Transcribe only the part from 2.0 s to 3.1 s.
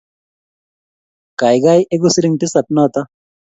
siling tisap notok